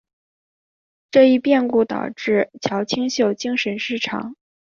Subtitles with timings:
[1.11, 4.35] 这一变故导致乔清秀精神失常。